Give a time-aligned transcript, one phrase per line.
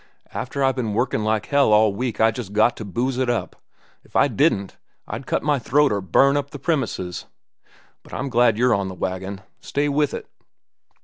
[0.33, 3.55] "After I've ben workin' like hell all week I just got to booze up.
[4.03, 4.75] If I didn't,
[5.07, 7.27] I'd cut my throat or burn up the premises.
[8.01, 9.41] But I'm glad you're on the wagon.
[9.59, 10.25] Stay with it."